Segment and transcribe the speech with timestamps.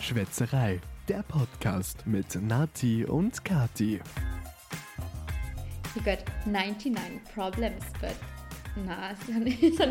[0.00, 4.00] Schwätzerei, der Podcast mit Nati und Kati.
[5.94, 8.16] You got 99 problems, but
[8.86, 9.84] na, ist nicht so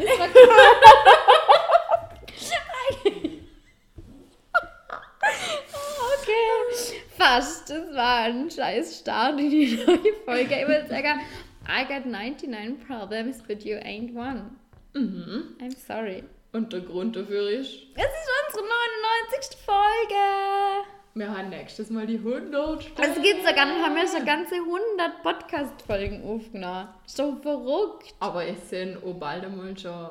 [6.21, 7.70] Okay, fast.
[7.70, 10.60] Das war ein scheiß Start in die neue Folge.
[10.60, 11.20] Ich würde sagen,
[11.68, 14.55] I got 99 problems, but you ain't one.
[14.96, 15.55] Mhm.
[15.62, 16.23] I'm sorry.
[16.52, 19.57] Und der Grund dafür ist, Es ist unsere 99.
[19.66, 20.88] Folge.
[21.13, 22.85] wir haben nächstes Mal die 100.
[22.99, 26.89] Also geht's ja gar nicht, haben wir schon ganze 100 Podcast-Folgen aufgenommen.
[27.05, 28.16] Ist doch verrückt.
[28.20, 30.09] Aber es sind auch bald einmal schon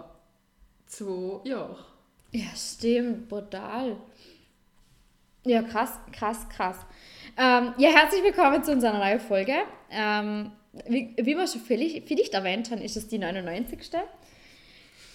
[0.86, 1.84] zwei Jahre.
[2.30, 3.96] Ja, stimmt, brutal.
[5.44, 6.76] Ja, krass, krass, krass.
[7.36, 9.54] Ähm, ja, herzlich willkommen zu unserer neuen Folge.
[9.90, 10.52] Ähm,
[10.86, 13.78] wie, wie wir schon vielleicht, vielleicht erwähnt haben, ist es die 99.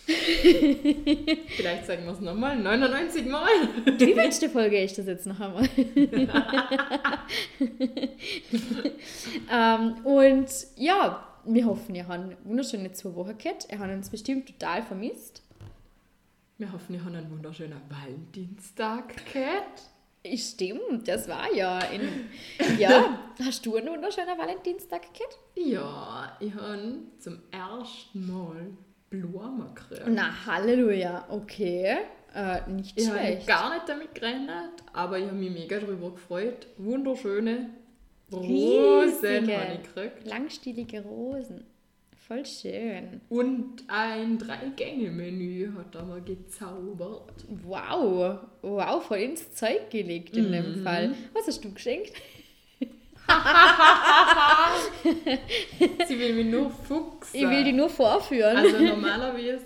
[1.55, 3.47] Vielleicht sagen wir es nochmal, 99 Mal.
[3.97, 5.69] Die letzte Folge ist das jetzt noch einmal.
[9.51, 13.67] ähm, und ja, wir hoffen, ihr habt eine wunderschöne zwei Wochen gehabt.
[13.71, 15.41] Ihr habt uns bestimmt total vermisst.
[16.57, 19.83] Wir hoffen, ihr habt einen wunderschönen Valentinstag gehabt.
[20.37, 22.01] Stimmt, das war ja in.
[22.79, 25.37] Ja, hast du einen wunderschönen Valentinstag gehabt?
[25.55, 28.67] Ja, ich habe zum ersten Mal
[29.17, 30.07] Gekriegt.
[30.07, 31.97] Na, Halleluja, okay.
[32.35, 33.47] Äh, nicht Ich habe schlecht.
[33.47, 36.65] gar nicht damit gerechnet, aber ich habe mich mega darüber gefreut.
[36.77, 37.69] Wunderschöne
[38.31, 40.25] Rosen habe ich gekriegt.
[40.27, 41.65] Langstielige Rosen.
[42.27, 43.21] Voll schön.
[43.29, 47.33] Und ein Drei-Gänge-Menü hat er mal gezaubert.
[47.63, 48.39] Wow.
[48.61, 50.51] Wow, voll ins Zeug gelegt in Mhm.
[50.53, 51.13] dem Fall.
[51.33, 52.13] Was hast du geschenkt?
[56.07, 57.39] Sie will mich nur fuchsen.
[57.39, 58.57] Ich will die nur vorführen.
[58.57, 59.61] Also normalerweise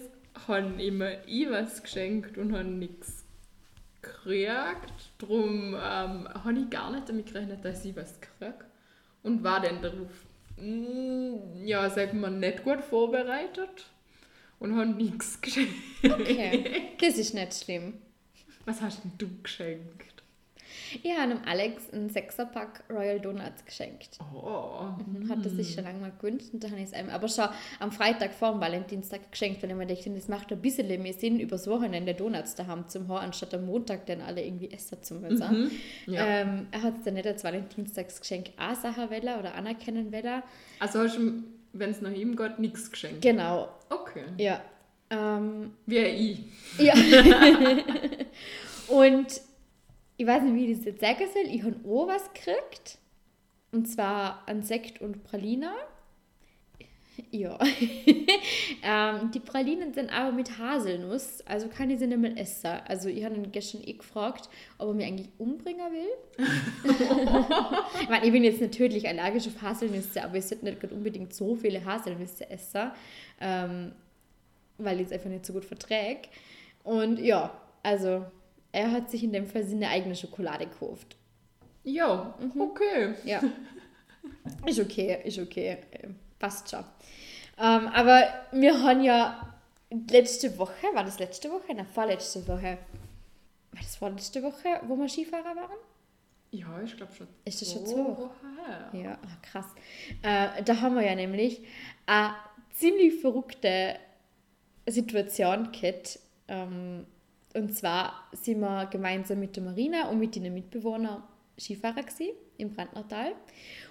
[0.48, 3.26] haben immer ich was geschenkt und haben nichts
[4.02, 5.12] gekriegt.
[5.18, 8.66] Darum ähm, habe ich gar nicht damit gerechnet, dass ich was kriege.
[9.24, 10.12] Und war dann darauf,
[10.58, 13.88] mm, ja, sagen wir, nicht gut vorbereitet.
[14.60, 15.74] Und habe nichts geschenkt.
[16.04, 16.94] okay.
[17.00, 17.96] Das ist nicht schlimm.
[18.66, 20.17] Was hast denn du geschenkt?
[21.04, 24.18] Ich habe dem Alex einen Sechserpack Royal Donuts geschenkt.
[24.34, 24.86] Oh.
[25.06, 27.28] Mhm, Hat er sich schon lange mal gewünscht und da habe ich es ihm aber
[27.28, 27.48] schon
[27.80, 31.14] am Freitag vor dem Valentinstag geschenkt, weil ich mir dachte, das macht ein bisschen mehr
[31.14, 35.16] Sinn, übers Wochenende Donuts daheim zum haben, anstatt am Montag dann alle irgendwie essen zu
[35.16, 35.70] müssen.
[36.06, 36.14] Mhm.
[36.14, 36.26] Ja.
[36.26, 38.52] Ähm, er hat es dann nicht als Valentinstagsgeschenk
[39.10, 40.44] wollen oder anerkennen wollen.
[40.80, 41.44] Also hast du,
[41.74, 43.22] wenn es nach ihm geht, nichts geschenkt?
[43.22, 44.24] Genau, Okay.
[44.38, 44.62] ja.
[45.10, 46.40] Ähm, Wie ich.
[46.80, 46.94] ja.
[48.90, 49.28] und
[50.18, 51.54] ich weiß nicht, wie ich das jetzt sagen soll.
[51.54, 52.98] Ich habe auch was gekriegt.
[53.72, 55.74] Und zwar ein Sekt und Pralina.
[57.32, 57.58] Ja.
[58.84, 62.80] ähm, die Pralinen sind aber mit Haselnuss, also kann ich sie nicht mehr essen.
[62.88, 66.46] Also ich habe ihn gestern eh gefragt, ob er mich eigentlich umbringen will.
[68.02, 71.56] ich meine, ich bin jetzt natürlich allergisch auf Haselnüsse, aber ich sollte nicht unbedingt so
[71.56, 72.92] viele Haselnüsse essen,
[73.42, 73.94] ähm,
[74.78, 76.30] weil ich es einfach nicht so gut verträge.
[76.84, 77.52] Und ja,
[77.84, 78.26] also
[78.72, 81.16] er hat sich in dem Fall seine eigene Schokolade gekauft.
[81.84, 82.62] Ja, Mhm.
[82.62, 83.14] okay.
[83.24, 83.42] Ja.
[84.66, 85.78] Ist okay, ist okay.
[85.92, 86.08] äh,
[86.38, 86.84] Passt schon.
[87.58, 89.58] Ähm, aber wir haben ja
[90.10, 91.74] letzte Woche, war das letzte Woche?
[91.74, 92.78] Nein, vorletzte Woche.
[93.72, 95.78] War das vorletzte Woche, wo wir Skifahrer waren?
[96.52, 97.28] Ja, ich glaube schon.
[97.46, 98.30] Ist das schon zwei Wochen?
[98.66, 98.90] Her.
[99.02, 99.66] Ja, ah, krass.
[100.24, 101.62] Äh, da haben wir ja nämlich
[102.06, 102.36] eine
[102.74, 103.96] ziemlich verrückte
[104.86, 106.20] Situation gehabt.
[106.48, 107.06] Ähm,
[107.58, 111.24] und zwar sind wir gemeinsam mit der Marina und mit den Mitbewohnern
[111.60, 113.34] Skifahrer gewesen, im Brandnertal.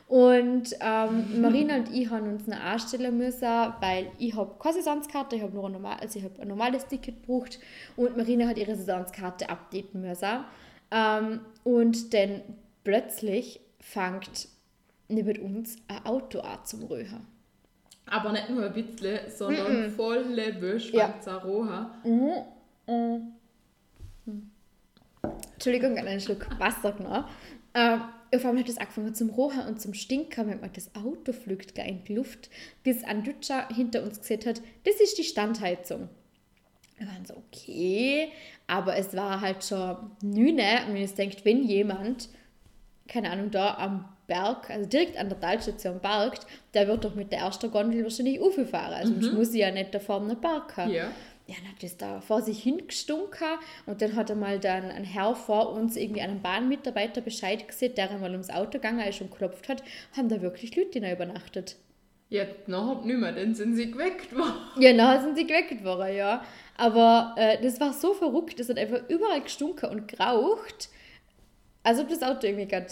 [0.09, 3.49] Und ähm, Marina und ich haben uns noch anstellen müssen,
[3.81, 6.87] weil ich habe keine Saisonkarte, ich habe nur ein, normal, also ich habe ein normales
[6.87, 7.59] Ticket gebucht
[7.97, 10.45] und Marina hat ihre Saisonkarte updaten müssen.
[10.93, 12.43] Ähm, und dann
[12.85, 14.49] plötzlich fängt
[15.09, 17.27] neben uns ein Auto an zum Röhren.
[18.09, 21.09] Aber nicht nur ein bisschen, sondern volle Büsche Ja.
[21.09, 21.21] ja.
[21.21, 21.91] Zaroha.
[25.55, 27.25] Entschuldigung, einen Schluck Wasser genommen.
[27.75, 28.03] Ähm,
[28.35, 30.49] auf einmal hat es angefangen zum Rohren und zum Stinken.
[30.49, 32.51] Man das Auto flügt gleich in die Luft,
[32.83, 36.09] bis ein Dutscher hinter uns gesehen hat, das ist die Standheizung.
[36.99, 38.29] Wir waren so, okay,
[38.67, 42.31] aber es war halt schon nüne und wenn ihr denkt, wenn jemand,
[43.07, 47.31] keine Ahnung, da am Berg, also direkt an der Talstation parkt, der wird doch mit
[47.33, 48.95] der ersten Gondel wahrscheinlich auffahren.
[48.95, 50.91] Also muss ich ja nicht da vorne parken.
[50.91, 51.11] Ja.
[51.49, 53.47] Ja, dann hat das da vor sich hingestunken
[53.87, 58.11] und dann hat einmal dann ein Herr vor uns irgendwie einen Bahnmitarbeiter Bescheid gesehen, der
[58.11, 59.83] einmal ums Auto gegangen ist und geklopft hat,
[60.17, 61.77] haben da wirklich Leute drin übernachtet.
[62.29, 64.55] Ja, nachher nicht mehr, dann sind sie geweckt worden.
[64.81, 66.45] Ja, nachher sind sie geweckt worden, ja.
[66.77, 70.89] Aber äh, das war so verrückt, es hat einfach überall gestunken und geraucht.
[71.85, 72.89] als ob das Auto irgendwie gerade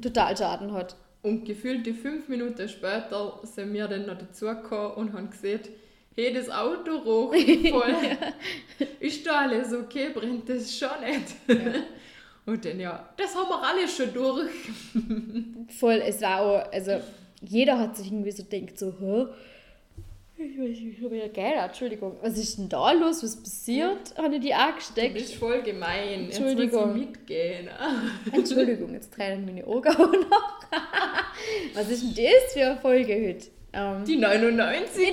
[0.00, 0.96] total Schaden hat.
[1.22, 5.60] Und gefühlt die fünf Minuten später sind wir dann noch dazugekommen und haben gesehen,
[6.24, 7.94] hey, das Auto roch voll.
[9.00, 10.10] Ist da alles okay?
[10.12, 11.34] Brennt das schon nicht?
[12.46, 14.50] Und dann ja, das haben wir alle schon durch.
[15.78, 16.92] Voll, es war auch, also
[17.42, 19.26] jeder hat sich irgendwie so gedacht, so, hä?
[20.42, 22.16] Ich weiß nicht, ich ja Geld, Entschuldigung.
[22.22, 23.22] Was ist denn da los?
[23.22, 24.16] Was passiert?
[24.16, 25.12] Habe ich die Du angesteckt?
[25.14, 26.24] bist voll gemein.
[26.24, 26.94] Jetzt Entschuldigung.
[26.94, 27.68] willst du mitgehen.
[28.32, 30.60] Entschuldigung, jetzt tränen meine Augen auch noch.
[31.74, 33.59] Was ist denn das für eine Folge heute?
[33.72, 34.96] Ähm, Die 99.
[34.96, 35.12] die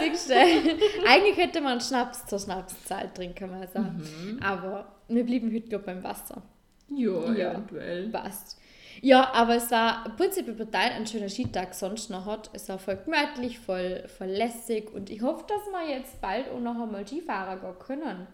[0.00, 0.36] 99.
[1.06, 4.02] Eigentlich hätte man Schnaps zur Schnapszahl trinken, kann man sagen.
[4.22, 4.42] Mhm.
[4.42, 6.42] Aber wir blieben heute, glaube beim Wasser.
[6.88, 7.52] Ja, Ja.
[7.52, 8.08] eventuell.
[8.08, 8.58] Passt.
[9.02, 12.48] Ja, aber es war prinzipiell total ein schöner Skitag sonst noch hat.
[12.54, 16.60] Es war voll gemütlich, voll, voll lässig und ich hoffe, dass wir jetzt bald auch
[16.60, 18.26] noch einmal Skifahren gehen können.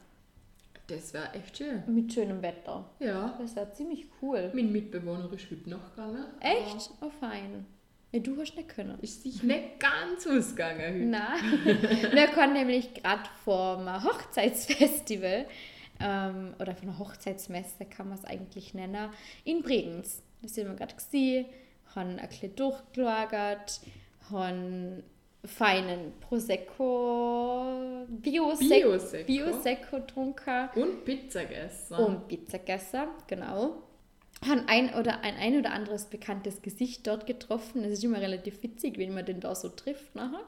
[0.87, 1.83] Das wäre echt schön.
[1.87, 2.85] Mit schönem Wetter.
[2.99, 3.35] Ja.
[3.41, 4.51] Das wäre ziemlich cool.
[4.55, 6.25] Mein Mitbewohner ist heute noch gegangen.
[6.41, 6.91] Echt?
[7.01, 7.67] Oh, fein.
[8.13, 8.99] Ja, du hast nicht können.
[9.01, 11.05] Ist sich nicht ganz ausgegangen heute.
[11.05, 12.11] Nein.
[12.13, 15.47] Wir können nämlich gerade vom Hochzeitsfestival
[16.01, 19.11] ähm, oder von einer Hochzeitsmesse kann man es eigentlich nennen,
[19.45, 20.23] in Bregenz.
[20.43, 21.47] Da sind wir gerade gesehen,
[21.95, 23.81] haben ein bisschen durchgelagert,
[24.31, 25.03] haben
[25.45, 29.27] feinen Prosecco, Biosecco, Biosecco.
[29.27, 31.95] Biosecco getrunken Und Pizza gegessen.
[31.95, 33.83] und Pizza gegessen, genau.
[34.47, 37.85] Haben ein oder ein, ein oder anderes bekanntes Gesicht dort getroffen.
[37.85, 40.45] Es ist immer relativ witzig, wenn man den da so trifft nachher.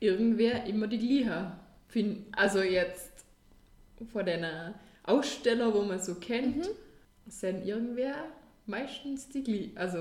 [0.00, 1.26] Irgendwer immer die.
[1.88, 3.10] Fin- Also jetzt
[4.12, 4.44] von den
[5.04, 6.70] Aussteller, wo man so kennt, Mhm.
[7.26, 8.14] sind irgendwer
[8.66, 9.70] meistens die gleiche.
[9.76, 9.98] Also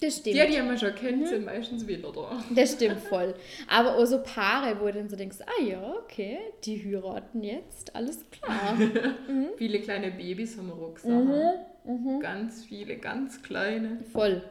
[0.00, 0.54] Das die, stimmt.
[0.54, 2.42] die man schon kennt, sind meistens wieder da.
[2.54, 3.34] Das stimmt voll.
[3.68, 7.94] Aber auch so Paare, wo du dann so denkst, ah ja, okay, die heiraten jetzt,
[7.96, 8.76] alles klar.
[9.56, 11.66] Viele kleine Babys haben wir auch gesagt.
[11.86, 13.98] Mhm, Ganz viele, ganz kleine.
[14.12, 14.42] voll.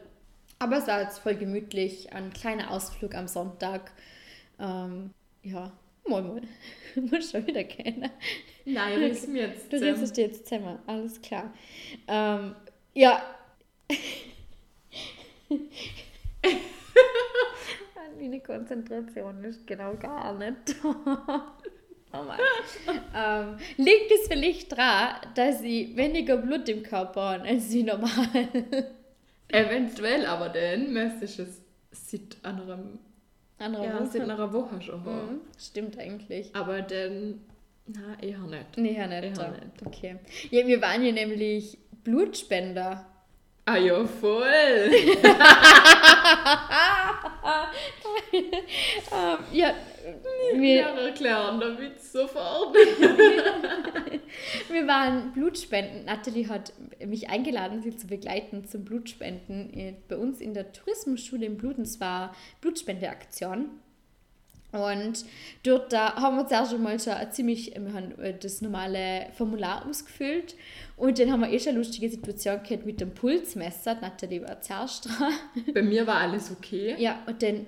[0.58, 3.92] Aber es war jetzt voll gemütlich, ein kleiner Ausflug am Sonntag.
[4.58, 5.10] Ähm,
[5.42, 5.70] ja,
[6.08, 6.48] moin moin.
[7.10, 8.08] Muss schon wieder kennen.
[8.64, 9.70] Nein, riss mir jetzt.
[9.72, 11.52] Du redest jetzt zusammen, alles klar.
[12.08, 12.54] Ähm,
[12.94, 13.22] ja.
[18.18, 20.74] Meine Konzentration ist genau gar nicht.
[20.84, 20.94] oh
[22.24, 22.38] Mann.
[23.14, 28.10] ähm, liegt es vielleicht daran, dass sie weniger Blut im Körper haben als sie normal?
[29.48, 32.78] Eventuell, aber dann müsstest du es seit einer,
[33.58, 34.22] Andere ja, Woche.
[34.22, 35.32] einer Woche schon haben.
[35.34, 36.54] Mhm, Stimmt eigentlich.
[36.54, 37.40] Aber dann,
[37.86, 38.76] na, eher nicht.
[38.76, 39.38] Nee, ja nicht.
[39.38, 39.86] Eher nicht.
[39.86, 40.16] Okay.
[40.50, 43.06] Ja, wir waren ja nämlich Blutspender.
[43.64, 44.44] Ah ja, voll.
[49.12, 49.72] Ähm, ja,
[50.54, 52.76] wir, erklären damit sofort.
[54.68, 56.04] Wir waren Blutspenden.
[56.04, 56.72] Natalie hat
[57.04, 59.72] mich eingeladen, sie zu begleiten zum Blutspenden.
[59.72, 63.70] äh, Bei uns in der Tourismusschule in Bludens war Blutspendeaktion.
[64.72, 65.24] Und
[65.62, 69.86] dort da haben wir zuerst schon mal so ziemlich, wir haben äh, das normale Formular
[69.88, 70.54] ausgefüllt
[70.96, 73.94] und dann haben wir eh schon eine lustige Situation gehabt mit dem Pulsmesser.
[73.94, 75.32] Die Natalie war zuerst dran.
[75.72, 76.96] Bei mir war alles okay.
[76.98, 77.66] Ja, und dann,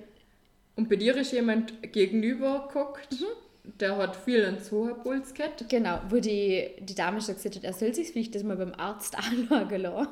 [0.79, 3.25] Und bei dir ist jemand gegenüber geguckt, Mhm.
[3.81, 5.65] der hat viel einen zu hohen Puls gehabt.
[5.67, 8.73] genau, wo die, die Dame schon gesagt hat, er soll sich vielleicht das mal beim
[8.77, 10.07] Arzt anschauen lassen.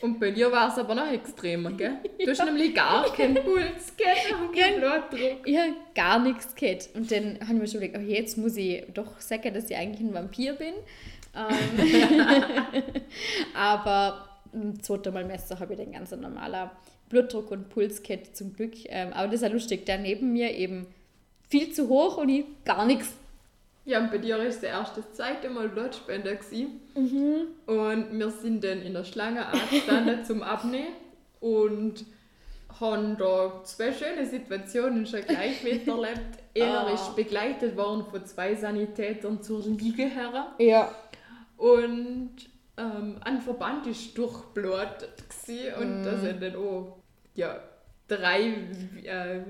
[0.00, 1.98] Und bei dir war es aber noch extremer, gell?
[2.18, 5.46] Du hast nämlich gar keinen Puls gehabt und keinen Blutdruck.
[5.46, 6.88] Ich habe gar nichts gehabt.
[6.94, 9.76] Und dann habe ich mir schon gedacht, okay, jetzt muss ich doch sagen, dass ich
[9.76, 10.72] eigentlich ein Vampir bin.
[11.36, 12.22] Ähm,
[13.54, 16.70] aber im zweiten Mal Messer habe ich den ganz normaler
[17.08, 18.72] Blutdruck und Puls gehabt, zum Glück.
[18.86, 20.86] Ähm, aber das ist ja lustig, der neben mir eben
[21.48, 23.12] viel zu hoch und ich gar nichts.
[23.86, 26.80] Ja, und bei dir ist der erste, das zweite Mal Blutspender gewesen.
[26.96, 27.48] Mhm.
[27.66, 30.94] Und wir sind dann in der Schlange angestanden zum Abnehmen
[31.40, 32.06] und
[32.80, 36.20] haben da zwei schöne Situationen schon gleich miterlebt.
[36.56, 36.90] Er Ah.
[36.94, 40.94] ist begleitet worden von zwei Sanitätern zur Liegeherren Ja.
[41.56, 42.30] und
[42.76, 45.08] ähm, ein Verband ist durchblutet
[45.80, 46.04] und Mm.
[46.04, 46.98] da sind dann auch
[47.34, 47.58] ja,
[48.08, 48.40] drei,
[49.04, 49.40] äh,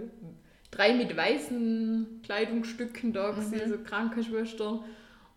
[0.70, 3.72] drei mit weißen Kleidungsstücken da gewesen, Mhm.
[3.72, 4.80] so Krankenschwestern.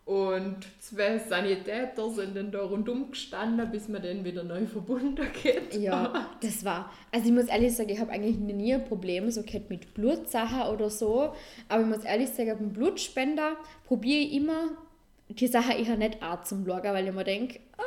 [0.04, 5.74] Und zwei Sanitäter sind dann da rundum gestanden, bis man dann wieder neu verbunden geht.
[5.74, 6.90] Ja, das war.
[7.12, 10.88] Also ich muss ehrlich sagen, ich habe eigentlich nie ein Problem so mit Blutsachen oder
[10.88, 11.34] so.
[11.68, 14.70] Aber ich muss ehrlich sagen, beim Blutspender probiere ich immer
[15.28, 17.82] die Sache eher nicht auch zum schauen, weil ich mir denke, ah,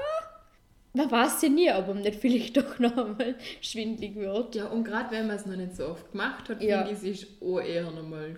[0.93, 4.55] man weiß ja nie, ob ihm nicht vielleicht doch noch einmal schwindlig wird.
[4.55, 6.83] Ja, und gerade wenn man es noch nicht so oft gemacht hat, Ja.
[6.85, 8.35] finde ich es ist auch eher nochmal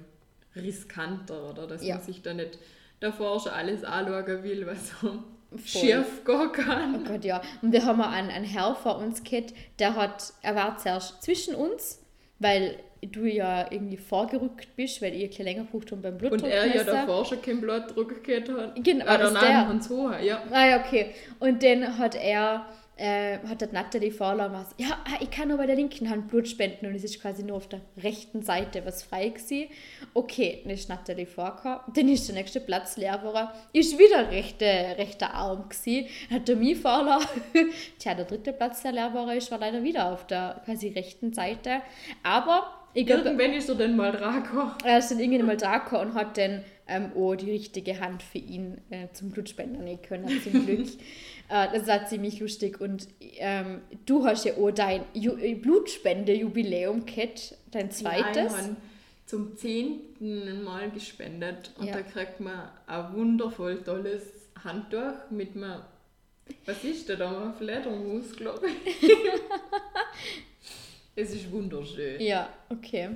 [0.55, 1.67] riskanter, oder?
[1.67, 1.95] Dass Ja.
[1.95, 2.59] man sich da nicht
[2.99, 5.23] davor schon alles anschauen will, was so
[5.65, 7.03] schief gehen Oh kann.
[7.05, 7.41] Gott, ja.
[7.61, 11.55] Und wir haben einen, einen Herr vor uns gehabt, der hat, er war zuerst zwischen
[11.55, 12.01] uns,
[12.39, 12.77] weil
[13.11, 16.43] du ja irgendwie vorgerückt bist, weil ich ein bisschen länger gebraucht habe beim Blutdruck.
[16.43, 18.83] Und er ja davor schon keinen Blutdruck gehabt hat.
[18.83, 19.77] Genau, Ah, das der.
[19.81, 20.41] sie hoch, ja.
[20.51, 21.07] Ah ja, okay.
[21.39, 25.57] Und dann hat er, äh, hat der Natalie vorlassen, was, ja, ah, ich kann nur
[25.57, 28.85] bei der linken Hand Blut spenden und es ist quasi nur auf der rechten Seite
[28.85, 29.67] was frei gewesen.
[30.13, 34.65] Okay, dann ist Natalie vorgekommen, dann ist der nächste Platz leer geworden, ist wieder rechte,
[34.65, 37.41] rechter Arm gewesen, hat er mich vorlassen.
[37.99, 41.33] Tja, der dritte Platz, der leer geworden ist, war leider wieder auf der quasi rechten
[41.33, 41.81] Seite.
[42.21, 44.71] Aber ich glaube, Irgendwann ist er dann mal dran gekommen.
[44.83, 48.37] er ist dann irgendwann mal gekommen und hat dann ähm, auch die richtige Hand für
[48.39, 50.87] ihn äh, zum Blutspenden nehmen können, zum Glück.
[51.49, 52.81] äh, das war ziemlich lustig.
[52.81, 53.07] Und
[53.37, 58.53] ähm, du hast ja auch dein Ju äh, Blutspende-Jubiläum gehabt, dein zweites.
[58.53, 58.75] Ja,
[59.25, 61.93] zum zehnten Mal gespendet und Ja.
[61.93, 64.23] da kriegt man ein wundervoll tolles
[64.63, 65.79] Handtuch mit einem,
[66.65, 69.09] was ist da da, Fledermaus, glaube ich.
[71.15, 72.19] es ist wunderschön.
[72.19, 73.09] Ja, okay.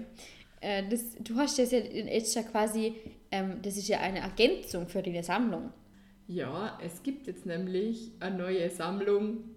[0.62, 2.96] Äh, das, du hast das ja jetzt ja quasi,
[3.32, 5.72] ähm, das ist ja eine Ergänzung für deine Sammlung.
[6.28, 9.56] Ja, es gibt jetzt nämlich eine neue Sammlung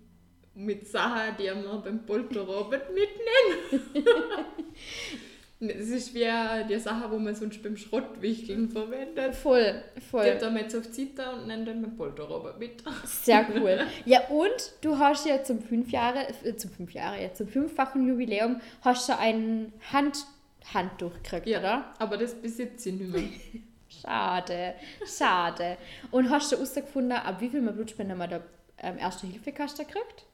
[0.55, 4.05] mit Sachen, die wir beim Polterabend mitnehmen.
[5.61, 6.27] Es ist wie
[6.69, 9.35] die Sache, wo man sonst beim Schrottwichteln verwendet.
[9.35, 10.41] Voll, Die voll.
[10.41, 12.83] haben wir jetzt auf die Seite und nennen dann beim Polterabend mit.
[13.05, 13.79] Sehr cool.
[14.07, 18.07] Ja, und du hast ja zum fünf Jahre, äh, zum fünf Jahre, ja, zum fünffachen
[18.09, 20.25] Jubiläum hast du ein Hand,
[20.73, 21.85] Handtuch gekriegt, Ja, oder?
[21.99, 23.23] aber das besitze ich nicht mehr.
[24.03, 24.75] Schade,
[25.05, 25.77] schade.
[26.13, 28.41] Und hast du herausgefunden, ab wie viel mal Blutspender man da
[28.79, 30.25] ähm, erste Hilfekasten kriegt?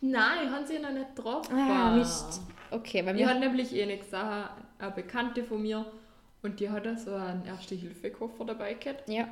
[0.00, 1.48] Nein, haben sie noch nicht drauf.
[1.50, 2.42] Ah, Mist.
[2.72, 5.84] Okay, weil Wir wir haben nämlich eh nicht gesagt, eine Bekannte von mir
[6.42, 9.08] und die hat da so einen Erste-Hilfe-Koffer dabei gehabt.
[9.08, 9.28] ja,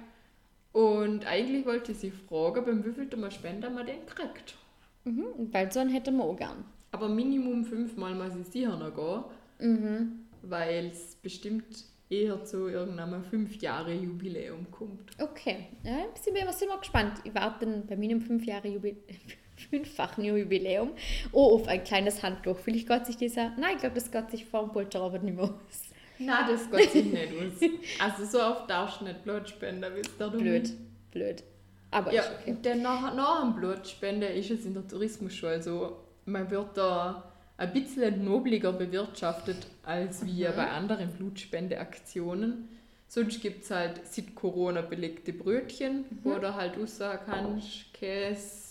[0.72, 4.56] Und eigentlich wollte sie fragen, beim wievielten Mal Spender man den kriegt.
[5.04, 6.64] mhm, weil so einen hätten wir auch gern.
[6.92, 10.20] Aber Minimum fünfmal muss ich sicher noch gehen, Mhm.
[10.42, 15.10] weil es bestimmt eher zu irgendeinem fünf Jahre Jubiläum kommt.
[15.18, 17.14] Okay, ja, sind wir, sind wir gespannt.
[17.24, 18.96] Ich warte dann bei meinem fünf Jahre Jubi
[19.66, 20.90] fünffachen Jubiläum
[21.32, 22.58] oh, auf ein kleines Handtuch.
[22.58, 25.44] Vielleicht geht sich dieser, nein, ich glaube, das geht sich vor dem Polterabend nicht mehr
[25.44, 25.92] aus.
[26.18, 27.70] Nein, das geht sich nicht aus.
[28.00, 30.28] Also so oft darfst du nicht Blutspender, wisst ihr?
[30.28, 30.72] Blöd,
[31.10, 31.42] blöd.
[31.90, 32.56] Aber Ja, okay.
[32.64, 37.72] denn nach, nach dem Blutspende ist es in der Tourismusschule so, man wird da ein
[37.72, 42.68] bisschen nobliger bewirtschaftet als wie bei anderen Blutspendeaktionen.
[43.08, 48.61] Sonst gibt es halt seit Corona belegte Brötchen, wo du halt raussagen kannst, Käse,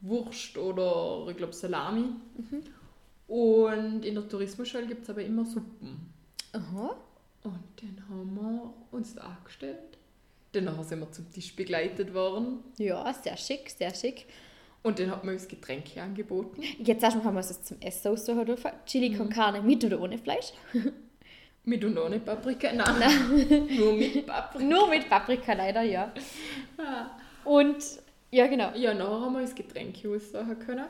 [0.00, 2.04] Wurst oder ich glaube Salami.
[3.28, 6.12] Und in der Tourismusschule gibt es aber immer Suppen.
[6.52, 6.96] Aha.
[7.42, 9.78] Und dann haben wir uns da angestellt.
[10.52, 12.60] Danach sind wir zum Tisch begleitet worden.
[12.78, 14.26] Ja, sehr schick, sehr schick.
[14.82, 16.62] Und dann hat man uns Getränke angeboten.
[16.78, 18.70] Jetzt erstmal haben wir es zum Essen aussuchen dürfen.
[18.86, 19.18] Chili Mhm.
[19.18, 20.52] con carne mit oder ohne Fleisch?
[21.68, 22.72] Mit und ohne Paprika?
[22.72, 24.64] Nein, nur mit Paprika.
[24.64, 26.12] Nur mit Paprika leider, ja.
[26.78, 27.06] Ah.
[27.44, 27.76] Und,
[28.36, 28.72] ja genau.
[28.74, 30.86] Ja, nachher haben wir uns Getränke aussuchen können.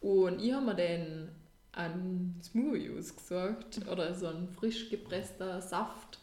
[0.00, 1.28] Und ich habe mir dann
[1.72, 3.86] einen Smoothie ausgesucht.
[3.90, 6.18] Oder so ein frisch gepresster Saft.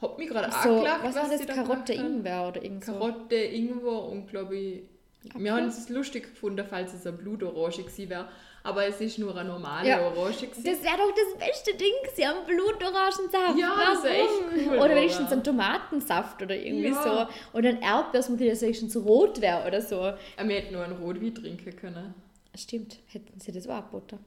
[0.00, 1.46] Hat mich gerade So, angelacht, was war das?
[1.46, 1.92] da Karotte.
[1.94, 2.92] Ingwer oder irgend so?
[2.92, 4.82] Karotte, Ingwer und glaube ich,
[5.28, 5.42] Okay.
[5.42, 8.28] wir haben es lustig gefunden, falls es eine Blutorange gewesen wäre.
[8.66, 10.00] Aber es ist nur eine normale Ja.
[10.00, 10.64] Orange gewesen.
[10.64, 13.58] Das wäre doch das beste Ding, sie haben Blutorangensaft.
[13.58, 14.68] Ja, das wär echt Warum?
[14.72, 17.28] cool, Oder wenigstens einen Tomatensaft oder irgendwie Ja.
[17.52, 17.56] so.
[17.58, 20.04] Oder ein Erdbeersmoothie, das wenigstens rot wäre oder so.
[20.06, 20.14] Äh,
[20.48, 22.14] Wir hätten nur einen Rotwein trinken können.
[22.56, 24.18] Stimmt, hätten sie das auch angeboten.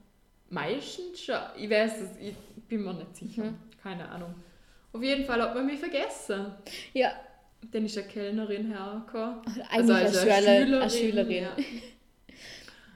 [0.48, 1.36] Meistens schon.
[1.56, 2.34] Ich weiß es, ich
[2.68, 3.44] bin mir nicht sicher.
[3.44, 3.58] Mhm.
[3.82, 4.34] Keine Ahnung.
[4.92, 6.46] Auf jeden Fall hat man mich vergessen.
[6.92, 7.12] Ja,
[7.72, 9.40] Dann ist eine Kellnerin hergekommen.
[9.70, 10.12] eigentlich eine,
[10.64, 11.42] Schüler, eine Schülerin.
[11.44, 11.50] ja.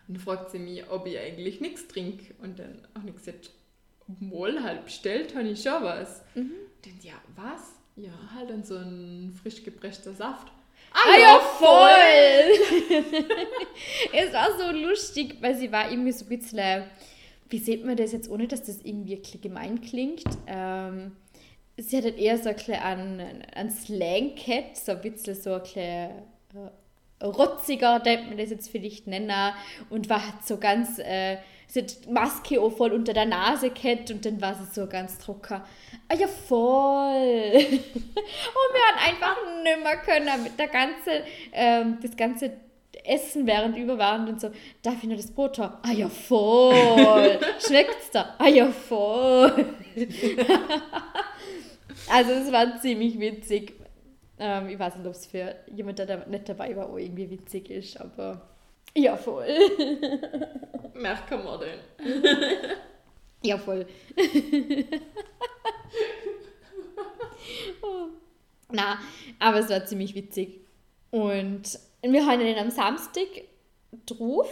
[0.06, 2.34] Und dann fragt sie mich, ob ich eigentlich nichts trinke.
[2.42, 3.50] Und dann habe ich gesagt,
[4.06, 6.22] wohl halt bestellt habe ich schon was.
[6.34, 6.52] Mhm.
[6.82, 7.72] Dann, ja, was?
[7.96, 10.48] Ja, halt dann so ein frisch gepresster Saft.
[10.92, 12.94] Ah ja, voll!
[14.12, 16.84] es war so lustig, weil sie war irgendwie so ein bisschen,
[17.48, 20.24] wie sieht man das jetzt, ohne dass das irgendwie gemein klingt.
[20.46, 21.16] Ähm,
[21.76, 23.20] sie hat halt eher so ein bisschen an,
[23.54, 26.10] an Slang gehabt, so ein bisschen so ein bisschen
[26.54, 26.70] äh,
[27.22, 29.52] rotziger, denkt man das jetzt vielleicht nennen,
[29.90, 31.38] und war so ganz, äh,
[31.74, 35.60] die Maske auch voll unter der Nase gehabt und dann war sie so ganz trocken.
[36.08, 37.52] Ah ja, voll!
[37.54, 42.52] und wir haben einfach nimmer können mit der ganze, ähm, das ganze
[43.04, 44.50] Essen während über waren und so,
[44.82, 45.76] darf ich noch das Brot haben?
[45.82, 47.38] Ah ja, voll!
[47.66, 48.34] Schmeckt's da?
[48.38, 49.74] Ah ja, voll!
[52.10, 53.74] also es war ziemlich witzig.
[54.38, 57.30] Ähm, ich weiß nicht, ob es für jemanden, der da nicht dabei war, auch irgendwie
[57.30, 58.40] witzig ist, aber
[58.96, 59.46] ja, voll.
[60.94, 62.76] Merken wir den.
[63.42, 63.86] Ja, voll.
[67.82, 68.06] oh.
[68.70, 68.98] Na,
[69.38, 70.60] aber es war ziemlich witzig.
[71.10, 73.28] Und wir haben dann am Samstag
[74.06, 74.48] drauf,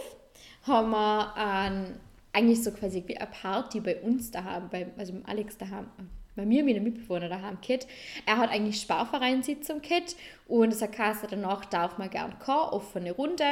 [0.63, 1.99] haben wir ein,
[2.31, 5.89] eigentlich so quasi wie eine Party bei uns daheim, bei, also beim Alex daheim,
[6.35, 7.87] bei mir, meinem Mitbewohner daheim gehabt.
[8.25, 10.15] Er hat eigentlich Sparvereinssitzung gehabt
[10.47, 10.91] und es hat
[11.29, 13.45] danach darf man gern kommen, offene Runde.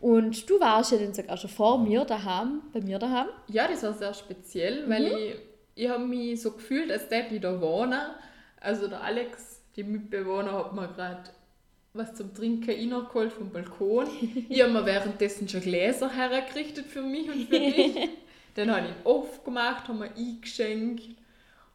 [0.00, 3.26] Und du warst ja dann sogar schon vor mir daheim, bei mir daheim.
[3.48, 5.34] Ja, das war sehr speziell, weil ich,
[5.74, 8.00] ich habe mich so gefühlt, als hätte ich da wohnen.
[8.60, 11.24] Also der Alex, die Mitbewohner, hat mir gerade
[11.94, 14.06] was zum Trinken reingeholt vom Balkon.
[14.48, 18.08] Ich habe mir währenddessen schon Gläser hergerichtet für mich und für dich.
[18.54, 21.02] Dann habe ich ihn aufgemacht, habe mir eingeschenkt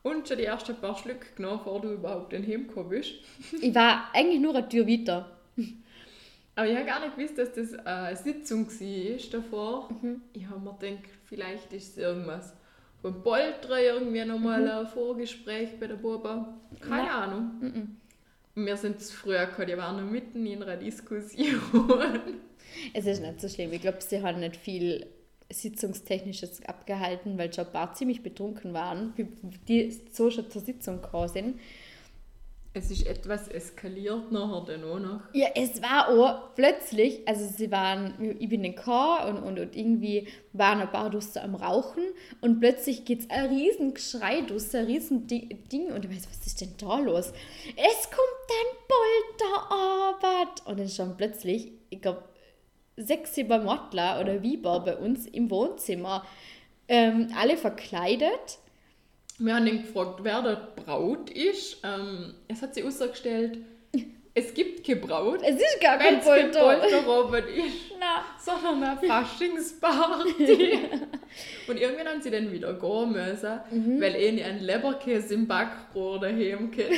[0.09, 3.13] und schon die ersten paar Schlücke genommen, bevor du überhaupt den heimgekommen bist.
[3.61, 5.29] Ich war eigentlich nur eine Tür weiter.
[6.55, 9.89] Aber ich habe gar nicht gewusst, dass das eine Sitzung war davor.
[10.33, 12.53] Ich habe mir gedacht, vielleicht ist es irgendwas
[13.01, 16.57] vom Polter irgendwie nochmal ein Vorgespräch bei der Buba.
[16.81, 17.21] Keine Ja.
[17.21, 17.51] Ahnung.
[17.61, 18.65] Mhm.
[18.65, 21.59] Wir sind zu früh gekommen, die waren noch mitten in einer Diskussion.
[22.93, 23.71] Es ist nicht so schlimm.
[23.71, 25.05] Ich glaube, sie haben nicht viel
[25.49, 29.27] Sitzungstechnisches abgehalten, weil schon ein paar ziemlich betrunken waren, wie-
[29.67, 31.59] die so schon zur Sitzung gekommen sind.
[32.73, 35.21] es ist etwas eskaliert nachher dann auch noch.
[35.33, 39.57] Ja, es war auch plötzlich, also sie waren, ich bin in den Chor und, und,
[39.59, 42.03] und irgendwie waren ein paar Duster am Rauchen
[42.41, 46.27] und plötzlich geht es ein riesen Geschrei Duster, ein riesen Di- Ding und ich weiß,
[46.29, 47.33] was ist denn da los?
[47.75, 48.77] Es kommt ein
[49.57, 52.23] Polterarbeit und dann schon plötzlich, ich glaube,
[52.97, 56.25] sechs, sieben Mottler oder Wieber bei uns im Wohnzimmer,
[56.87, 58.57] ähm, alle verkleidet.
[59.39, 61.77] Wir haben ihn gefragt, wer der Braut ist.
[61.83, 63.59] Ähm, es hat sich herausgestellt,
[64.33, 66.59] es gibt keine Braut, Es ist gar kein Polter.
[66.79, 67.91] Polterrobot ist.
[67.99, 70.79] Na, sondern eine Faschingsparty.
[71.67, 74.01] und irgendwann haben sie dann wieder gehen müssen, Mhm.
[74.01, 76.91] weil eh ein Leberkäse im Backrohr daheim geht.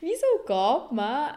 [0.00, 1.34] Wieso geht man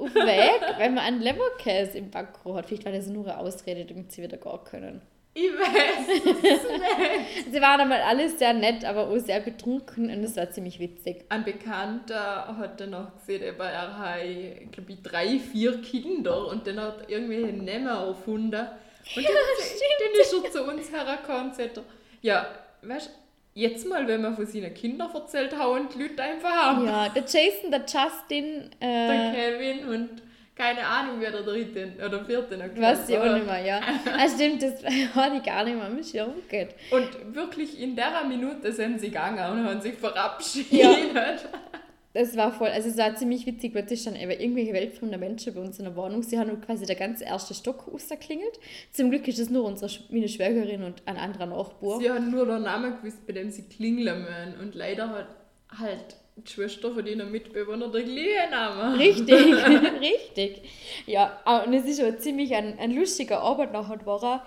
[0.00, 2.66] auf Weg, wenn man einen Leberkäse im Backrohr hat?
[2.66, 5.02] Vielleicht war das nur eine Ausrede, damit sie wieder gehen können.
[5.32, 7.52] Ich weiß nicht.
[7.52, 11.24] Sie waren einmal alle sehr nett, aber auch sehr betrunken und es war ziemlich witzig.
[11.28, 16.80] Ein Bekannter hat dann noch gesehen, er hat, glaube ich, drei, vier Kinder und dann
[16.80, 18.66] hat irgendwelche Namen erfunden.
[19.16, 21.80] Und dann, dann ist er zu uns hergekommen und sagt,
[22.22, 22.46] ja,
[22.82, 23.10] weißt du,
[23.54, 26.82] jetzt mal, wenn man von seinen Kindern erzählt, hauen die Leute einfach ab.
[26.84, 30.22] Ja, der Jason, der Justin, Der äh, Kevin und
[30.56, 33.80] keine Ahnung, wer der dritte oder vierte noch weiß ich auch nicht mehr, ja.
[34.04, 34.84] Ah, stimmt, das
[35.14, 36.34] hatte ich gar nicht mehr am Schirm.
[36.90, 40.72] Und wirklich in der Minute sind sie gegangen und haben sich verabschiedet.
[40.72, 40.94] Ja.
[42.12, 45.60] Das war voll, also es war ziemlich witzig, plötzlich dann eben irgendwelche weltfremde Menschen bei
[45.60, 46.24] uns in der Wohnung.
[46.24, 48.58] Sie haben quasi der ganze erste Stock rausgeklingelt.
[48.90, 52.00] Zum Glück ist es nur unsere meine Schwägerin und ein anderer Nachbar.
[52.00, 54.60] Sie haben nur den Namen gewusst, bei dem sie klingeln müssen.
[54.60, 55.28] Und leider hat
[55.78, 58.96] halt die Schwester von ihren Mitbewohnern den gleichen Namen.
[58.96, 59.30] Richtig,
[60.00, 60.62] richtig.
[61.06, 64.40] Ja, und es ist auch ziemlich ein, ein lustiger Arbeit nachher geworden.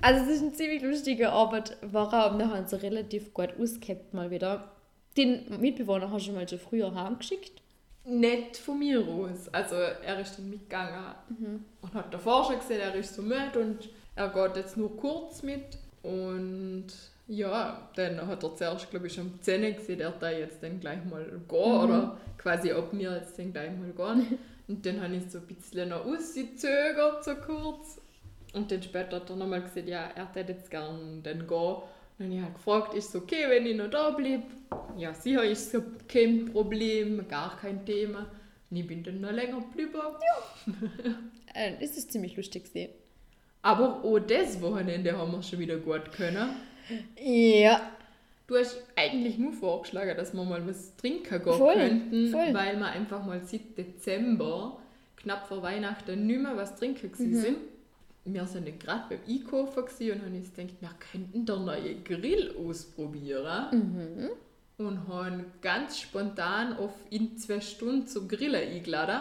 [0.00, 4.14] Also es ist ein ziemlich lustiger Arbeit geworden und nachher haben sie relativ gut ausgehabt
[4.14, 4.73] mal wieder.
[5.16, 7.62] Den Mitbewohner hast du mal schon früher heimgeschickt.
[8.04, 9.48] Nicht von mir aus.
[9.52, 13.88] Also er ist dann mitgegangen und hat davor schon gesehen, er ist so mit und
[14.14, 15.78] er geht jetzt nur kurz mit.
[16.02, 16.86] Und
[17.26, 20.62] ja, dann hat er zuerst, glaube ich, schon um 10 Uhr gesehen, er da jetzt
[20.62, 24.38] dann gleich mal gehen oder quasi ob wir jetzt dann gleich mal gehen.
[24.66, 28.00] Und dann habe ich so ein bisschen noch ausgezögert, so kurz.
[28.54, 31.76] Und dann später hat er nochmal gesagt, ja, er hätte jetzt gern dann gehen.
[32.18, 34.44] Und dann habe ich halt gefragt, ist es okay, wenn ich noch da bleibe?
[34.96, 38.26] Ja, sicher ist es kein Problem, gar kein Thema.
[38.70, 40.00] Und ich bin dann noch länger geblieben.
[41.56, 42.90] Äh, es ist ziemlich lustig gewesen.
[43.62, 46.48] Aber auch das Wochenende haben wir schon wieder gut können.
[47.16, 47.90] Ja,
[48.48, 52.52] Du hast eigentlich nur vorgeschlagen, dass wir mal was trinken gehen Voll, könnten, voll.
[52.52, 54.78] weil wir einfach mal seit Dezember,
[55.16, 57.34] knapp vor Weihnachten, nicht mehr was trinken Mhm.
[57.36, 57.56] sind.
[58.26, 63.66] Wir sind gerade beim Einkaufen und haben uns gedacht, wir könnten den neuen Grill ausprobieren.
[63.72, 64.30] Mhm.
[64.76, 69.20] Und haben ganz spontan auf in zwei Stunden zum Grillen eingeladen.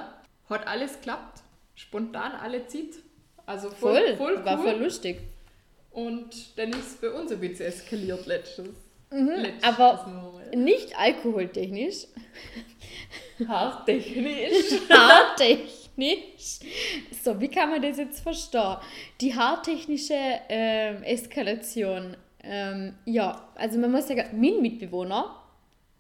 [0.50, 1.42] Hat alles geklappt.
[1.76, 2.96] Spontan alle Zeit.
[3.46, 4.16] Also voll, voll.
[4.18, 4.46] voll, cool.
[4.46, 5.20] War voll lustig.
[5.92, 8.66] Und dann ist es bei uns ein bisschen eskaliert letztes.
[8.66, 10.58] letztes Mhm, aber Mal.
[10.58, 12.08] nicht alkoholtechnisch,
[13.48, 14.80] Haartechnisch.
[14.90, 15.83] haartechnisch.
[17.24, 18.78] So, wie kann man das jetzt verstehen?
[19.22, 20.18] Die haartechnische
[20.50, 22.18] ähm, Eskalation.
[22.44, 25.44] Ähm, ja, also man muss sagen, mein Mitbewohner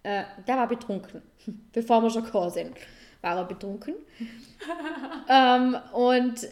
[0.03, 1.21] äh, der war betrunken.
[1.73, 2.75] Bevor wir schon gekommen sind,
[3.21, 3.95] war er betrunken.
[5.29, 6.47] ähm, und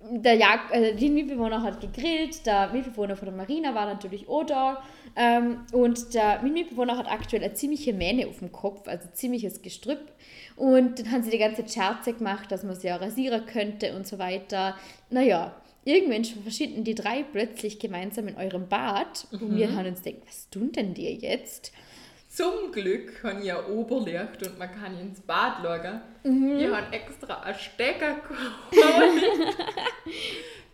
[0.00, 4.44] der Jag äh, die Mitbewohner hat gegrillt, der Mitbewohner von der Marina war natürlich auch
[4.44, 4.82] da.
[5.16, 10.12] Ähm, und der Mitbewohner hat aktuell eine ziemliche Mähne auf dem Kopf, also ziemliches Gestrüpp.
[10.56, 14.06] Und dann haben sie die ganze Scherze gemacht, dass man sie ja rasieren könnte und
[14.06, 14.76] so weiter.
[15.10, 15.54] Naja,
[15.84, 19.26] irgendwann verschwinden die drei plötzlich gemeinsam in eurem Bad.
[19.32, 21.72] Und wir haben uns gedacht, was tun denn die jetzt?
[22.36, 26.02] Zum Glück haben ja Oberlicht und man kann ins Bad schauen.
[26.22, 26.58] Mhm.
[26.58, 29.56] Wir haben extra einen Stecker geholt,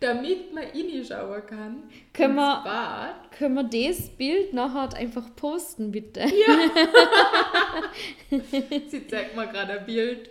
[0.01, 1.83] damit man reinschauen kann.
[2.13, 3.31] Können ins wir- Bad.
[3.37, 6.27] Können wir das Bild nachher einfach posten, bitte?
[8.89, 10.29] Sie zeigt mir gerade ein Bild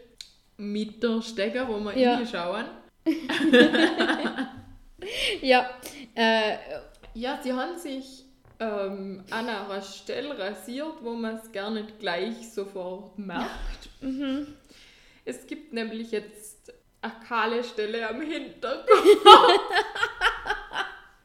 [0.58, 2.14] mit der Stecker, wo wir Ja.
[2.16, 2.66] reinschauen.
[5.40, 5.68] Ja,
[6.14, 6.56] äh,
[7.14, 8.24] Ja, sie haben sich
[8.60, 13.88] ähm, an einer Stelle rasiert, wo man es gar nicht gleich sofort merkt.
[14.00, 14.46] Mhm.
[15.24, 19.18] Es gibt nämlich jetzt eine kahle Stelle am Hinterkopf.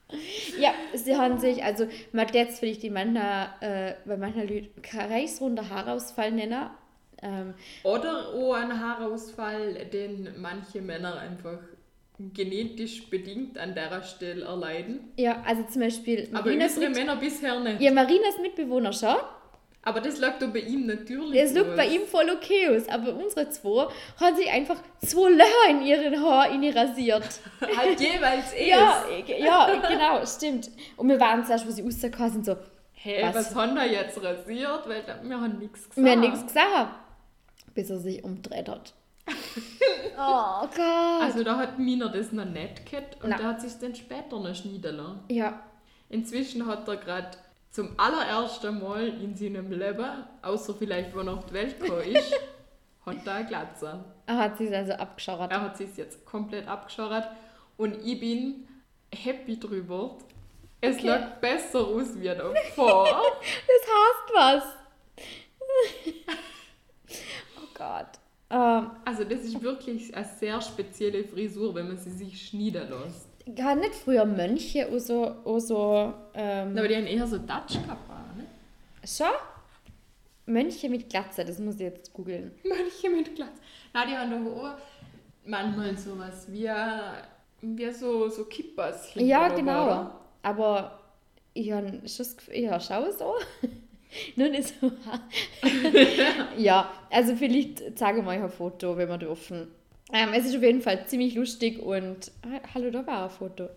[0.60, 5.70] ja, sie haben sich, also man jetzt vielleicht die manchmal, äh, bei manchen Leuten kreisrunder
[5.70, 6.70] Haarausfall nennen.
[7.22, 11.60] Ähm, Oder auch ein Haarausfall, den manche Männer einfach
[12.34, 15.12] genetisch bedingt an der Stelle erleiden.
[15.18, 17.82] ja, also zum Beispiel Aber Marinas, unsere Männer bisher nicht.
[17.82, 19.16] ja, Marinas Mitbewohner schon.
[19.84, 21.40] Aber das lag doch bei ihm natürlich.
[21.42, 21.78] Es sieht aus.
[21.78, 23.88] bei ihm voll okay aus, aber unsere zwei
[24.20, 27.24] haben sich einfach zwei Löcher in ihren Haar in rasiert.
[27.78, 28.70] Halt jeweils eh.
[28.70, 29.06] Ja,
[29.38, 30.70] ja, genau, stimmt.
[30.98, 32.58] Und wir waren zuerst, wo sie rausgekommen sind, so,
[33.00, 33.36] Hey, Was?
[33.36, 34.90] was, haben wir jetzt rasiert?
[34.90, 35.98] Weil wir haben nichts gesagt.
[36.04, 36.96] wir haben nichts gesagt,
[37.76, 38.94] bis er sich umdreht hat.
[40.18, 41.22] Oh Gott.
[41.22, 43.40] Also da hat Mina das noch nicht gehabt und Nein.
[43.40, 45.20] der hat sich dann später noch schneiden lassen.
[45.30, 45.62] ja,
[46.10, 47.38] Inzwischen hat er gerade
[47.70, 52.34] zum allerersten Mal in seinem Leben, außer vielleicht, wo er auf die Welt gekommen ist,
[53.06, 54.06] hat er eine Glatze.
[54.26, 55.52] er hat sich also abgeschaut.
[55.52, 57.28] Er hat sich jetzt komplett abgescharrt
[57.76, 58.68] und ich bin
[59.14, 60.18] happy drüber.
[60.80, 61.08] Es Okay.
[61.08, 63.08] lag besser aus wie davor.
[63.68, 64.64] Das heißt was.
[67.58, 68.08] oh Gott.
[69.06, 73.56] Also das ist wirklich eine sehr spezielle Frisur, wenn man sie sich schneiden lässt.
[73.56, 77.74] gar nicht früher Mönche oder so, oder so ähm, Aber die haben eher so Dutch
[77.74, 78.46] gehabt, ne?
[79.06, 79.28] schon?
[80.46, 82.52] Mönche mit Glatze, das muss ich jetzt googeln.
[82.64, 83.58] Mönche mit Glatz.
[83.94, 84.78] Na, die haben doch auch
[85.46, 86.70] manchmal sowas wie,
[87.62, 89.10] wie so, so Kippers.
[89.16, 89.86] Ja, genau.
[89.86, 90.20] oder?
[90.44, 91.00] Aber
[91.54, 93.34] ich habe schon das Gefühl, ja, schau so.
[93.62, 93.72] Nur
[94.36, 94.92] nicht so.
[96.58, 99.68] ja, also vielleicht zeigen wir euch ein Foto, wenn wir dürfen.
[100.14, 102.32] Ähm, es ist auf jeden Fall ziemlich lustig und.
[102.74, 103.70] Hallo, da war ein Foto.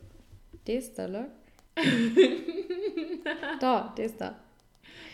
[0.65, 1.27] Das da, look.
[3.61, 4.37] da, das da.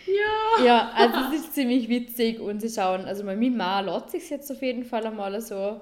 [0.06, 0.64] Ja.
[0.64, 4.50] Ja, also es ist ziemlich witzig und sie schauen, also meine Mama lässt sich jetzt
[4.52, 5.80] auf jeden Fall einmal so.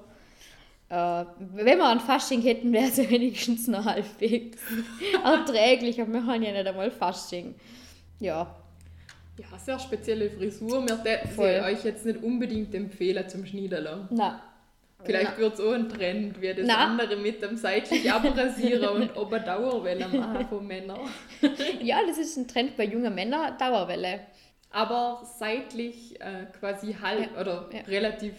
[0.89, 4.59] Äh, wenn wir ein Fasching hätten, wäre es wenigstens noch halbwegs
[5.25, 7.55] erträglich, aber wir haben ja nicht einmal Fasching.
[8.21, 8.55] Ja,
[9.37, 10.87] Ja, sehr spezielle Frisur.
[10.87, 14.09] Wir täten euch jetzt nicht unbedingt empfehlen zum Schneiden.
[14.11, 14.41] na.
[15.03, 16.77] Vielleicht wird es auch ein Trend, wie das Na.
[16.87, 20.99] andere mit dem seitlich abrasieren und ober Dauerwelle machen von Männern.
[21.83, 24.21] Ja, das ist ein Trend bei jungen Männern, Dauerwelle.
[24.71, 27.81] Aber seitlich äh, quasi halb Ja, oder ja.
[27.83, 28.33] relativ,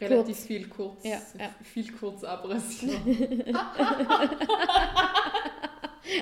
[0.00, 0.46] relativ Kurz.
[0.46, 1.18] viel kurz, ja.
[1.62, 3.54] viel kurz abrasieren.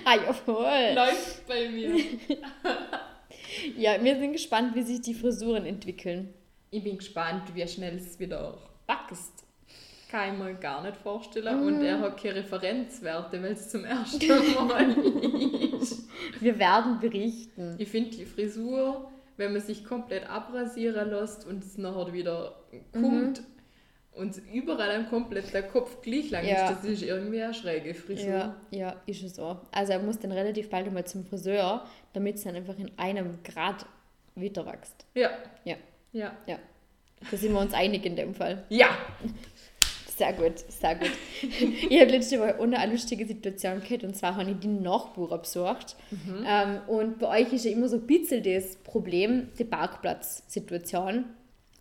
[0.05, 0.95] Ah, jawohl.
[0.95, 1.95] Läuft bei mir.
[3.77, 6.33] Ja, wir sind gespannt, wie sich die Frisuren entwickeln.
[6.71, 9.45] Ich bin gespannt, wie schnell es wieder wächst.
[10.11, 11.63] Kann ich mir gar nicht vorstellen.
[11.63, 14.91] Und er hat keine Referenzwerte, weil es zum ersten Mal
[15.81, 16.09] ist.
[16.41, 17.75] Wir werden berichten.
[17.79, 22.57] Ich finde die Frisur, wenn man sich komplett abrasieren lässt und es nachher wieder
[22.93, 23.43] kommt
[24.25, 26.71] und überall am komplett der Kopf gleich lang Ja.
[26.71, 28.29] ist, das ist irgendwie eine schräge Frisur.
[28.29, 29.59] Ja, ja, ist es so.
[29.71, 33.43] Also er muss dann relativ bald einmal zum Friseur, damit es dann einfach in einem
[33.43, 33.85] Grad
[34.35, 35.05] wieder wächst.
[35.15, 35.31] Ja.
[35.65, 35.77] Ja.
[36.13, 36.33] Ja.
[36.47, 36.59] Ja.
[37.31, 38.65] Da sind wir uns einig in dem Fall.
[38.69, 38.89] Ja.
[40.17, 41.11] Sehr gut, sehr gut.
[41.43, 45.41] ich habe letzte Woche ohne eine lustige Situation gehabt und zwar habe ich die Nachbarn
[45.41, 45.97] besucht.
[46.47, 51.25] Ähm, und bei euch ist ja immer so ein bisschen das Problem, die Parkplatzsituation,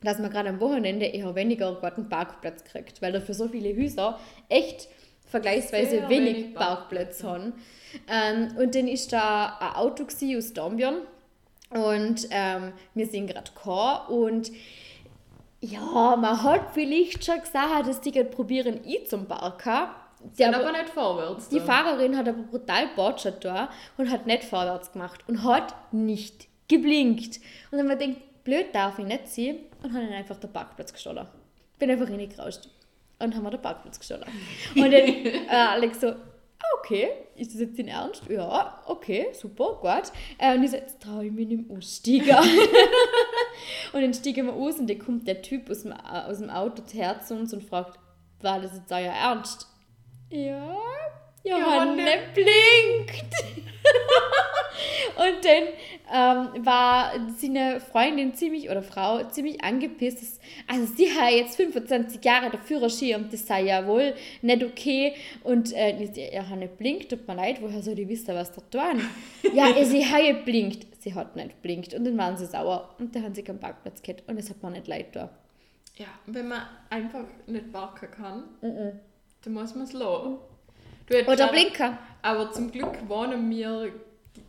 [0.03, 3.75] dass man gerade am Wochenende eher weniger gerade einen Parkplatz kriegt, weil dafür so viele
[3.75, 4.87] Häuser echt
[5.27, 7.53] vergleichsweise Sehr wenig, wenig Parkplätze haben.
[8.07, 10.05] Ähm, und dann ist da ein Auto
[10.37, 11.01] aus Dornbirn
[11.69, 14.51] und ähm, wir sind gerade gekommen und
[15.59, 19.89] ja, man hat vielleicht schon gesagt, das Ticket probieren ich zum Parken.
[20.37, 21.49] Die, aber, aber nicht vorwärts.
[21.49, 21.65] die da.
[21.65, 27.39] Fahrerin hat aber brutal Botschert da und hat nicht vorwärts gemacht und hat nicht geblinkt.
[27.71, 30.51] Und dann haben wir gedacht, blöd darf ich nicht sein und habe dann einfach den
[30.51, 31.27] Parkplatz gestohlen.
[31.79, 32.69] Bin einfach reingerauscht
[33.19, 34.25] und haben wir den Parkplatz gestohlen.
[34.75, 38.23] Und dann äh, Alex so, ah, okay, ist das jetzt in Ernst?
[38.29, 40.11] Ja, okay, super, gut.
[40.37, 42.37] Äh, und ich so, jetzt traue ich mich nicht mehr aussteigen.
[43.93, 45.95] und dann steigen wir aus und dann kommt der Typ aus dem, äh,
[46.27, 47.99] aus dem Auto her zu uns und fragt,
[48.41, 49.67] war das jetzt euer Ernst?
[50.29, 50.77] Ja,
[51.43, 52.19] Johanne Johanne.
[52.33, 53.33] blinkt.
[55.15, 60.21] und dann ähm, war seine Freundin ziemlich, oder Frau, ziemlich angepisst.
[60.21, 64.63] Dass, also sie hat jetzt 25 Jahre der Führerschein und das sei ja wohl nicht
[64.63, 65.13] okay.
[65.43, 68.61] Und äh, ich so, Johanne blinkt, tut mir leid, woher soll ich wissen, was da
[68.61, 69.01] tun?
[69.53, 70.87] ja, sie hat geblinkt.
[70.99, 71.93] Sie hat nicht blinkt.
[71.93, 72.95] Und dann waren sie sauer.
[72.99, 74.23] Und dann haben sie keinen Parkplatz gehabt.
[74.27, 75.29] Und das hat mir nicht leid da.
[75.95, 80.37] Ja, wenn man einfach nicht parken kann, dann muss man es lassen.
[81.27, 81.97] Oder Blinker.
[82.21, 83.91] Aber zum Glück wohnen wir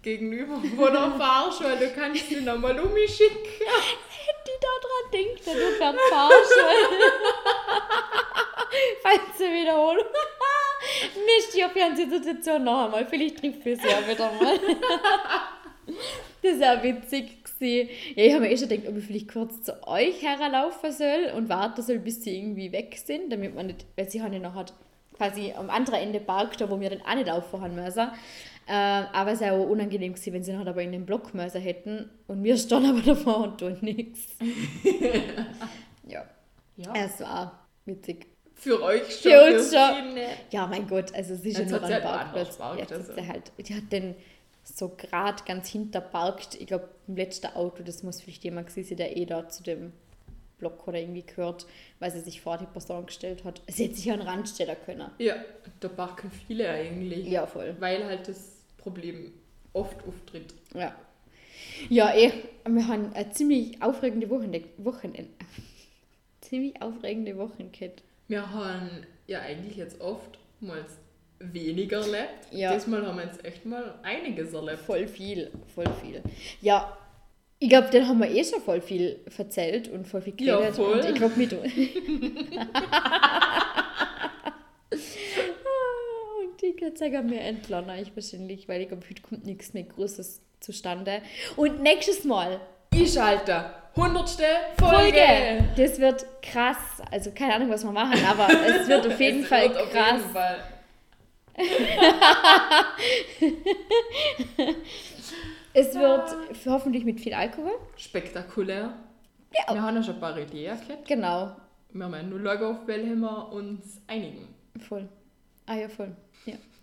[0.02, 1.76] gegenüber von der Fahrschule.
[1.76, 3.38] Du kannst sie nochmal umschicken.
[4.46, 7.12] die da dran denkt, dann wird man Fahrschule.
[9.02, 10.04] Falls sie wiederholen.
[11.14, 13.06] Nicht die Fernsehsituation noch einmal.
[13.06, 14.58] Vielleicht trifft sie ja wieder mal.
[16.42, 17.44] Das war witzig.
[17.44, 17.88] gewesen.
[18.16, 21.32] Ja, ich habe mir eh schon gedacht, ob ich vielleicht kurz zu euch herlaufen soll
[21.36, 24.38] und warten soll, bis sie irgendwie weg sind, damit man nicht, weil sie haben ja
[24.38, 24.72] noch halt
[25.16, 28.10] quasi am anderen Ende parkt, wo wir dann auch nicht auffahren müssen.
[28.66, 31.60] Äh, aber es wäre auch unangenehm gewesen, wenn sie noch aber in den Block müssen
[31.60, 34.20] hätten und wir stehen aber davor und tun nichts.
[36.06, 36.24] Ja,
[36.76, 36.92] Ja.
[36.96, 38.26] es war witzig.
[38.54, 39.32] Für euch schon.
[39.32, 40.16] Für uns schon.
[40.50, 42.58] Ja, mein Gott, also sie ist ja nur ein Parkplatz.
[42.58, 43.26] woanders Jetzt also.
[43.26, 44.14] halt, die hat den
[44.62, 46.54] so gerade ganz hinter parkt.
[46.60, 49.62] Ich glaube, im letzten Auto, das muss vielleicht jemand gewesen sein, der eh da zu
[49.62, 49.92] dem
[50.58, 51.66] Block oder irgendwie gehört,
[51.98, 53.60] weil sie sich vor die Person gestellt hat.
[53.66, 55.10] Sie hätte sich an den Rand stellen können.
[55.18, 55.34] Ja,
[55.80, 57.26] da parken viele eigentlich.
[57.26, 57.74] Ja, voll.
[57.80, 58.53] Weil halt das
[58.84, 59.32] Problem
[59.72, 60.54] oft auftritt.
[60.74, 60.94] Ja.
[61.88, 62.30] Ja, eh,
[62.68, 65.30] wir haben eine ziemlich aufregende Wochenende, Wochenende.
[66.40, 68.02] ziemlich aufregende Wochen gehabt.
[68.28, 68.88] Wir haben
[69.26, 70.98] ja eigentlich jetzt oftmals
[71.38, 72.46] weniger erlebt.
[72.52, 72.72] Ja.
[72.74, 74.80] Diesmal haben wir jetzt echt mal einiges erlebt.
[74.80, 76.22] Voll viel, voll viel.
[76.60, 76.96] Ja,
[77.58, 80.76] ich glaube, den haben wir eh schon voll viel erzählt und voll viel Ja, geredet.
[80.76, 80.98] voll.
[81.00, 81.52] Und ich glaube, mit.
[86.84, 89.82] und ich kann sagen, mir entlohne ich wahrscheinlich, weil ich glaube, heute kommt nichts mehr
[89.84, 91.20] Großes zustande.
[91.56, 92.60] Und nächstes Mal
[92.94, 94.28] Ich schalte 100.
[94.78, 94.80] Folge.
[94.80, 95.64] Folge!
[95.76, 96.76] Das wird krass.
[97.10, 99.90] Also, keine Ahnung, was wir machen, aber es wird auf jeden Es Fall wird auf
[99.90, 100.20] krass.
[100.20, 100.58] jeden Fall.
[105.76, 107.72] Es wird hoffentlich mit viel Alkohol.
[107.96, 108.94] Spektakulär.
[109.52, 109.74] Ja.
[109.74, 111.06] Wir haben ja schon ein paar Ideen gehabt.
[111.08, 111.56] Genau,
[111.92, 114.48] Wir haben nur schauen, auf welche wir uns einigen.
[114.88, 115.08] Voll.
[115.66, 116.14] Ah ja, voll.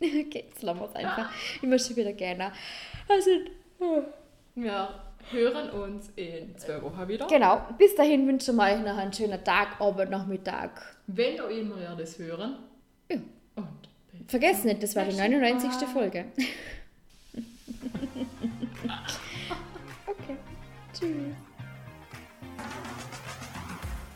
[0.01, 0.07] Ja.
[0.27, 1.29] Okay, jetzt lassen wir es einfach.
[1.61, 2.51] Ich möchte wieder gerne.
[3.07, 3.29] Also,
[4.55, 4.89] Wir
[5.31, 7.27] hören uns in zwei Wochen wieder.
[7.27, 7.61] genau.
[7.77, 10.81] Bis dahin wünschen wir euch noch einen schönen Tag, Abend, Nachmittag.
[11.07, 12.57] Wenn auch immer ihr das hören.
[13.09, 13.17] Ja.
[13.55, 13.67] Und
[14.27, 15.71] Vergesst nicht, das war die 99.
[15.87, 16.25] Folge.
[20.07, 20.37] okay.
[20.93, 21.35] Tschüss.